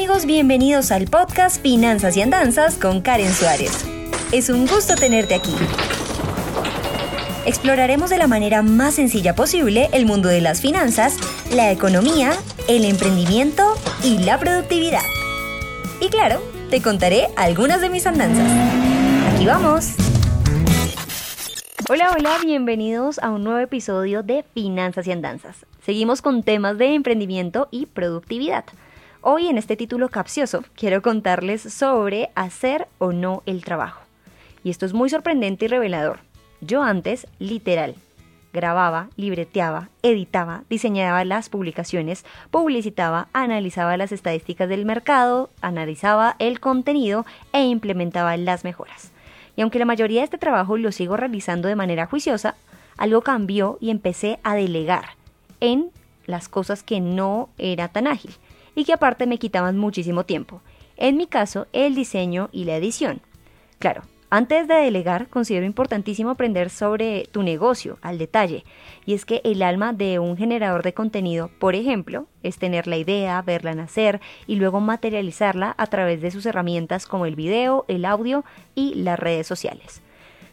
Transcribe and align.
amigos, 0.00 0.24
bienvenidos 0.24 0.92
al 0.92 1.08
podcast 1.08 1.60
Finanzas 1.60 2.16
y 2.16 2.22
Andanzas 2.22 2.78
con 2.78 3.02
Karen 3.02 3.34
Suárez. 3.34 3.84
Es 4.32 4.48
un 4.48 4.66
gusto 4.66 4.94
tenerte 4.94 5.34
aquí. 5.34 5.52
Exploraremos 7.44 8.08
de 8.08 8.16
la 8.16 8.26
manera 8.26 8.62
más 8.62 8.94
sencilla 8.94 9.34
posible 9.34 9.90
el 9.92 10.06
mundo 10.06 10.30
de 10.30 10.40
las 10.40 10.62
finanzas, 10.62 11.18
la 11.54 11.70
economía, 11.70 12.32
el 12.66 12.86
emprendimiento 12.86 13.74
y 14.02 14.16
la 14.20 14.38
productividad. 14.38 15.04
Y 16.00 16.08
claro, 16.08 16.40
te 16.70 16.80
contaré 16.80 17.26
algunas 17.36 17.82
de 17.82 17.90
mis 17.90 18.06
andanzas. 18.06 18.50
Aquí 19.34 19.44
vamos. 19.44 19.96
Hola, 21.90 22.14
hola, 22.16 22.38
bienvenidos 22.42 23.18
a 23.18 23.28
un 23.28 23.44
nuevo 23.44 23.58
episodio 23.58 24.22
de 24.22 24.46
Finanzas 24.54 25.06
y 25.06 25.12
Andanzas. 25.12 25.66
Seguimos 25.84 26.22
con 26.22 26.42
temas 26.42 26.78
de 26.78 26.94
emprendimiento 26.94 27.68
y 27.70 27.84
productividad. 27.84 28.64
Hoy 29.22 29.48
en 29.48 29.58
este 29.58 29.76
título 29.76 30.08
capcioso 30.08 30.64
quiero 30.74 31.02
contarles 31.02 31.60
sobre 31.60 32.30
hacer 32.34 32.88
o 32.96 33.12
no 33.12 33.42
el 33.44 33.62
trabajo. 33.62 34.00
Y 34.64 34.70
esto 34.70 34.86
es 34.86 34.94
muy 34.94 35.10
sorprendente 35.10 35.66
y 35.66 35.68
revelador. 35.68 36.20
Yo 36.62 36.82
antes, 36.82 37.26
literal, 37.38 37.96
grababa, 38.54 39.10
libreteaba, 39.16 39.90
editaba, 40.02 40.64
diseñaba 40.70 41.22
las 41.26 41.50
publicaciones, 41.50 42.24
publicitaba, 42.50 43.28
analizaba 43.34 43.98
las 43.98 44.10
estadísticas 44.10 44.70
del 44.70 44.86
mercado, 44.86 45.50
analizaba 45.60 46.36
el 46.38 46.58
contenido 46.58 47.26
e 47.52 47.62
implementaba 47.64 48.38
las 48.38 48.64
mejoras. 48.64 49.12
Y 49.54 49.60
aunque 49.60 49.78
la 49.78 49.84
mayoría 49.84 50.20
de 50.20 50.24
este 50.24 50.38
trabajo 50.38 50.78
lo 50.78 50.92
sigo 50.92 51.18
realizando 51.18 51.68
de 51.68 51.76
manera 51.76 52.06
juiciosa, 52.06 52.54
algo 52.96 53.20
cambió 53.20 53.76
y 53.82 53.90
empecé 53.90 54.40
a 54.44 54.54
delegar 54.54 55.10
en 55.60 55.90
las 56.24 56.48
cosas 56.48 56.82
que 56.82 57.00
no 57.00 57.50
era 57.58 57.88
tan 57.88 58.06
ágil 58.06 58.32
y 58.74 58.84
que 58.84 58.92
aparte 58.92 59.26
me 59.26 59.38
quitaban 59.38 59.78
muchísimo 59.78 60.24
tiempo. 60.24 60.60
En 60.96 61.16
mi 61.16 61.26
caso, 61.26 61.66
el 61.72 61.94
diseño 61.94 62.50
y 62.52 62.64
la 62.64 62.76
edición. 62.76 63.22
Claro, 63.78 64.02
antes 64.32 64.68
de 64.68 64.74
delegar, 64.74 65.26
considero 65.26 65.66
importantísimo 65.66 66.30
aprender 66.30 66.70
sobre 66.70 67.26
tu 67.32 67.42
negocio 67.42 67.98
al 68.00 68.16
detalle. 68.16 68.64
Y 69.04 69.14
es 69.14 69.24
que 69.24 69.40
el 69.42 69.60
alma 69.60 69.92
de 69.92 70.20
un 70.20 70.36
generador 70.36 70.84
de 70.84 70.94
contenido, 70.94 71.50
por 71.58 71.74
ejemplo, 71.74 72.28
es 72.44 72.56
tener 72.56 72.86
la 72.86 72.96
idea, 72.96 73.42
verla 73.42 73.74
nacer 73.74 74.20
y 74.46 74.54
luego 74.54 74.78
materializarla 74.78 75.74
a 75.76 75.86
través 75.88 76.22
de 76.22 76.30
sus 76.30 76.46
herramientas 76.46 77.06
como 77.06 77.26
el 77.26 77.34
video, 77.34 77.84
el 77.88 78.04
audio 78.04 78.44
y 78.76 78.94
las 78.94 79.18
redes 79.18 79.48
sociales. 79.48 80.00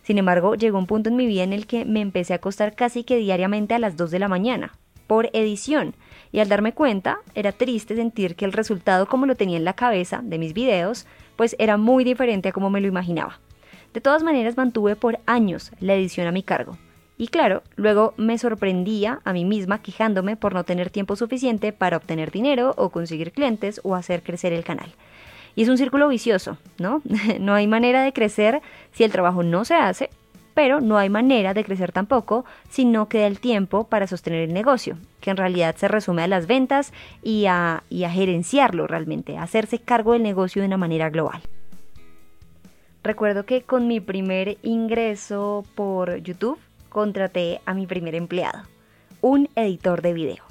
Sin 0.01 0.17
embargo, 0.17 0.55
llegó 0.55 0.79
un 0.79 0.87
punto 0.87 1.09
en 1.09 1.15
mi 1.15 1.27
vida 1.27 1.43
en 1.43 1.53
el 1.53 1.67
que 1.67 1.85
me 1.85 2.01
empecé 2.01 2.33
a 2.33 2.37
acostar 2.37 2.73
casi 2.73 3.03
que 3.03 3.17
diariamente 3.17 3.75
a 3.75 3.79
las 3.79 3.95
2 3.95 4.09
de 4.09 4.19
la 4.19 4.27
mañana, 4.27 4.73
por 5.07 5.29
edición, 5.33 5.95
y 6.31 6.39
al 6.39 6.49
darme 6.49 6.73
cuenta 6.73 7.19
era 7.33 7.51
triste 7.51 7.95
sentir 7.95 8.35
que 8.35 8.45
el 8.45 8.53
resultado 8.53 9.07
como 9.07 9.25
lo 9.25 9.35
tenía 9.35 9.57
en 9.57 9.65
la 9.65 9.73
cabeza 9.73 10.21
de 10.23 10.37
mis 10.37 10.53
videos, 10.53 11.07
pues 11.35 11.55
era 11.59 11.77
muy 11.77 12.03
diferente 12.03 12.49
a 12.49 12.51
como 12.51 12.69
me 12.69 12.81
lo 12.81 12.87
imaginaba. 12.87 13.39
De 13.93 14.01
todas 14.01 14.23
maneras 14.23 14.57
mantuve 14.57 14.95
por 14.95 15.19
años 15.25 15.71
la 15.79 15.95
edición 15.95 16.27
a 16.27 16.31
mi 16.31 16.43
cargo. 16.43 16.77
Y 17.17 17.29
claro, 17.29 17.63
luego 17.75 18.13
me 18.17 18.37
sorprendía 18.37 19.21
a 19.23 19.33
mí 19.33 19.43
misma 19.43 19.81
quejándome 19.81 20.35
por 20.35 20.53
no 20.53 20.63
tener 20.63 20.91
tiempo 20.91 21.15
suficiente 21.15 21.73
para 21.73 21.97
obtener 21.97 22.29
dinero 22.29 22.75
o 22.77 22.89
conseguir 22.89 23.31
clientes 23.31 23.81
o 23.83 23.95
hacer 23.95 24.21
crecer 24.21 24.53
el 24.53 24.63
canal. 24.63 24.93
Y 25.55 25.63
es 25.63 25.69
un 25.69 25.79
círculo 25.79 26.07
vicioso, 26.07 26.59
¿no? 26.77 27.01
no 27.39 27.55
hay 27.55 27.65
manera 27.65 28.03
de 28.03 28.13
crecer 28.13 28.61
si 28.91 29.03
el 29.03 29.11
trabajo 29.11 29.41
no 29.41 29.65
se 29.65 29.73
hace 29.73 30.11
pero 30.57 30.81
no 30.81 30.97
hay 30.97 31.07
manera 31.07 31.53
de 31.53 31.63
crecer 31.63 31.91
tampoco 31.91 32.43
si 32.67 32.83
no 32.83 33.07
queda 33.09 33.27
el 33.27 33.39
tiempo 33.39 33.83
para 33.83 34.07
sostener 34.07 34.41
el 34.41 34.55
negocio, 34.55 34.97
que 35.21 35.29
en 35.29 35.37
realidad 35.37 35.75
se 35.75 35.87
resume 35.87 36.23
a 36.23 36.27
las 36.27 36.47
ventas 36.47 36.93
y 37.21 37.45
a, 37.45 37.83
gerenciarlo 37.91 38.87
realmente, 38.87 39.37
a 39.37 39.43
hacerse 39.43 39.77
cargo 39.77 40.13
del 40.13 40.23
negocio 40.23 40.63
de 40.63 40.67
una 40.67 40.77
manera 40.77 41.11
global. 41.11 41.43
Recuerdo 43.03 43.45
que 43.45 43.61
con 43.61 43.87
mi 43.87 43.99
primer 43.99 44.57
ingreso 44.63 45.63
por 45.75 46.15
YouTube 46.23 46.57
contraté 46.89 47.61
a 47.67 47.75
mi 47.75 47.85
primer 47.85 48.15
empleado, 48.15 48.63
un 49.21 49.49
editor 49.55 50.01
de 50.01 50.13
video. 50.13 50.43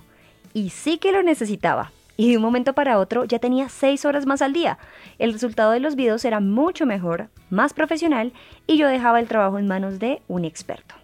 Y 0.54 0.70
sí 0.70 0.98
que 0.98 1.10
lo 1.10 1.24
necesitaba, 1.24 1.90
y 2.16 2.30
de 2.30 2.36
un 2.36 2.42
momento 2.42 2.72
para 2.72 2.98
otro 2.98 3.24
ya 3.24 3.38
tenía 3.38 3.68
6 3.68 4.04
horas 4.04 4.26
más 4.26 4.42
al 4.42 4.52
día. 4.52 4.78
El 5.18 5.32
resultado 5.32 5.72
de 5.72 5.80
los 5.80 5.96
videos 5.96 6.24
era 6.24 6.40
mucho 6.40 6.86
mejor, 6.86 7.28
más 7.50 7.74
profesional 7.74 8.32
y 8.66 8.76
yo 8.78 8.88
dejaba 8.88 9.20
el 9.20 9.28
trabajo 9.28 9.58
en 9.58 9.68
manos 9.68 9.98
de 9.98 10.22
un 10.28 10.44
experto. 10.44 10.94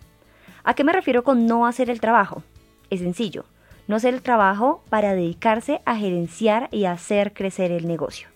¿A 0.65 0.75
qué 0.75 0.84
me 0.84 0.93
refiero 0.93 1.25
con 1.25 1.47
no 1.47 1.67
hacer 1.67 1.91
el 1.91 2.00
trabajo? 2.00 2.43
Es 2.91 3.00
sencillo, 3.00 3.45
no 3.89 3.97
hacer 3.97 4.15
el 4.15 4.23
trabajo 4.23 4.83
para 4.89 5.15
dedicarse 5.15 5.81
a 5.84 5.97
gerenciar 5.97 6.69
y 6.71 6.84
hacer 6.84 7.33
crecer 7.33 7.73
el 7.73 7.87
negocio. 7.87 8.29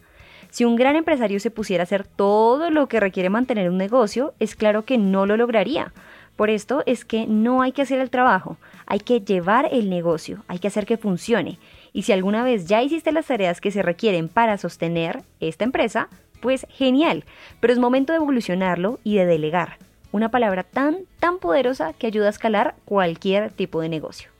Si 0.50 0.64
un 0.64 0.76
gran 0.76 0.96
empresario 0.96 1.38
se 1.38 1.50
pusiera 1.50 1.82
a 1.82 1.84
hacer 1.84 2.06
todo 2.06 2.70
lo 2.70 2.88
que 2.88 3.00
requiere 3.00 3.30
mantener 3.30 3.68
un 3.68 3.76
negocio, 3.76 4.34
es 4.38 4.56
claro 4.56 4.84
que 4.84 4.96
no 4.96 5.26
lo 5.26 5.36
lograría. 5.36 5.92
Por 6.36 6.50
esto 6.50 6.82
es 6.86 7.04
que 7.04 7.26
no 7.26 7.62
hay 7.62 7.72
que 7.72 7.82
hacer 7.82 7.98
el 7.98 8.10
trabajo, 8.10 8.56
hay 8.86 9.00
que 9.00 9.20
llevar 9.20 9.68
el 9.72 9.88
negocio, 9.88 10.44
hay 10.48 10.58
que 10.58 10.68
hacer 10.68 10.86
que 10.86 10.96
funcione. 10.98 11.58
Y 11.96 12.02
si 12.02 12.12
alguna 12.12 12.42
vez 12.42 12.66
ya 12.66 12.82
hiciste 12.82 13.10
las 13.10 13.24
tareas 13.24 13.62
que 13.62 13.70
se 13.70 13.80
requieren 13.80 14.28
para 14.28 14.58
sostener 14.58 15.22
esta 15.40 15.64
empresa, 15.64 16.10
pues 16.42 16.66
genial, 16.68 17.24
pero 17.58 17.72
es 17.72 17.78
momento 17.78 18.12
de 18.12 18.18
evolucionarlo 18.18 19.00
y 19.02 19.16
de 19.16 19.24
delegar. 19.24 19.78
Una 20.12 20.30
palabra 20.30 20.62
tan, 20.62 21.06
tan 21.20 21.38
poderosa 21.38 21.94
que 21.94 22.06
ayuda 22.06 22.26
a 22.26 22.30
escalar 22.30 22.74
cualquier 22.84 23.50
tipo 23.50 23.80
de 23.80 23.88
negocio. 23.88 24.35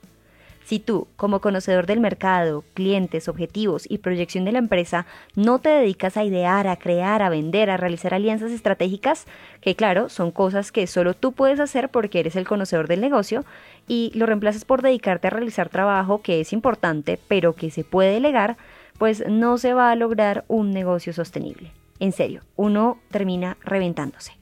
Si 0.67 0.79
tú, 0.79 1.07
como 1.15 1.39
conocedor 1.39 1.85
del 1.85 2.01
mercado, 2.01 2.65
clientes, 2.73 3.29
objetivos 3.29 3.89
y 3.89 3.99
proyección 3.99 4.43
de 4.43 4.51
la 4.51 4.59
empresa, 4.59 5.05
no 5.33 5.59
te 5.59 5.69
dedicas 5.69 6.17
a 6.17 6.25
idear, 6.25 6.67
a 6.67 6.75
crear, 6.75 7.21
a 7.21 7.29
vender, 7.29 7.69
a 7.69 7.77
realizar 7.77 8.13
alianzas 8.13 8.51
estratégicas, 8.51 9.27
que 9.61 9.77
claro, 9.77 10.09
son 10.09 10.29
cosas 10.31 10.73
que 10.73 10.85
solo 10.85 11.13
tú 11.13 11.31
puedes 11.31 11.61
hacer 11.61 11.87
porque 11.87 12.19
eres 12.19 12.35
el 12.35 12.45
conocedor 12.45 12.89
del 12.89 12.99
negocio, 12.99 13.45
y 13.87 14.11
lo 14.13 14.25
reemplazas 14.25 14.65
por 14.65 14.81
dedicarte 14.81 15.27
a 15.27 15.29
realizar 15.29 15.69
trabajo 15.69 16.21
que 16.21 16.41
es 16.41 16.51
importante, 16.51 17.17
pero 17.29 17.53
que 17.53 17.71
se 17.71 17.85
puede 17.85 18.11
delegar, 18.11 18.57
pues 18.97 19.23
no 19.25 19.57
se 19.57 19.73
va 19.73 19.89
a 19.89 19.95
lograr 19.95 20.43
un 20.49 20.71
negocio 20.71 21.13
sostenible. 21.13 21.71
En 22.01 22.11
serio, 22.11 22.41
uno 22.57 22.99
termina 23.09 23.55
reventándose. 23.63 24.33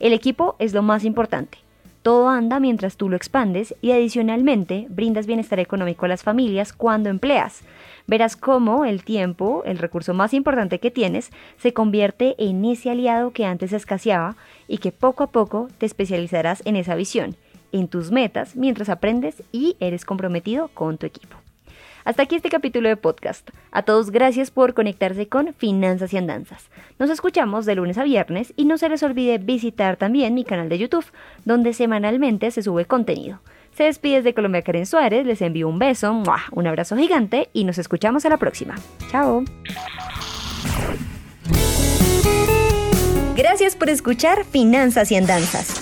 El 0.00 0.12
equipo 0.12 0.54
es 0.58 0.74
lo 0.74 0.82
más 0.82 1.02
importante. 1.04 1.56
Todo 2.02 2.28
anda 2.28 2.58
mientras 2.58 2.96
tú 2.96 3.08
lo 3.08 3.14
expandes 3.14 3.76
y 3.80 3.92
adicionalmente 3.92 4.86
brindas 4.90 5.26
bienestar 5.26 5.60
económico 5.60 6.04
a 6.04 6.08
las 6.08 6.24
familias 6.24 6.72
cuando 6.72 7.10
empleas. 7.10 7.62
Verás 8.08 8.36
cómo 8.36 8.84
el 8.84 9.04
tiempo, 9.04 9.62
el 9.64 9.78
recurso 9.78 10.12
más 10.12 10.34
importante 10.34 10.80
que 10.80 10.90
tienes, 10.90 11.30
se 11.58 11.72
convierte 11.72 12.34
en 12.38 12.64
ese 12.64 12.90
aliado 12.90 13.30
que 13.30 13.46
antes 13.46 13.72
escaseaba 13.72 14.36
y 14.66 14.78
que 14.78 14.90
poco 14.90 15.22
a 15.22 15.30
poco 15.30 15.68
te 15.78 15.86
especializarás 15.86 16.62
en 16.66 16.74
esa 16.74 16.96
visión, 16.96 17.36
en 17.70 17.86
tus 17.86 18.10
metas, 18.10 18.56
mientras 18.56 18.88
aprendes 18.88 19.44
y 19.52 19.76
eres 19.78 20.04
comprometido 20.04 20.68
con 20.74 20.98
tu 20.98 21.06
equipo. 21.06 21.41
Hasta 22.04 22.24
aquí 22.24 22.36
este 22.36 22.48
capítulo 22.48 22.88
de 22.88 22.96
podcast. 22.96 23.48
A 23.70 23.82
todos 23.82 24.10
gracias 24.10 24.50
por 24.50 24.74
conectarse 24.74 25.28
con 25.28 25.54
Finanzas 25.54 26.12
y 26.12 26.16
Andanzas. 26.18 26.68
Nos 26.98 27.10
escuchamos 27.10 27.64
de 27.64 27.76
lunes 27.76 27.98
a 27.98 28.04
viernes 28.04 28.52
y 28.56 28.64
no 28.64 28.78
se 28.78 28.88
les 28.88 29.02
olvide 29.02 29.38
visitar 29.38 29.96
también 29.96 30.34
mi 30.34 30.44
canal 30.44 30.68
de 30.68 30.78
YouTube, 30.78 31.06
donde 31.44 31.72
semanalmente 31.72 32.50
se 32.50 32.62
sube 32.62 32.84
contenido. 32.86 33.40
Se 33.76 33.84
despide 33.84 34.22
de 34.22 34.34
Colombia 34.34 34.62
Karen 34.62 34.86
Suárez, 34.86 35.24
les 35.24 35.40
envío 35.40 35.68
un 35.68 35.78
beso, 35.78 36.22
un 36.52 36.66
abrazo 36.66 36.96
gigante 36.96 37.48
y 37.52 37.64
nos 37.64 37.78
escuchamos 37.78 38.26
a 38.26 38.28
la 38.28 38.36
próxima. 38.36 38.74
Chao. 39.10 39.44
Gracias 43.34 43.76
por 43.76 43.88
escuchar 43.88 44.44
Finanzas 44.44 45.10
y 45.10 45.16
Andanzas. 45.16 45.81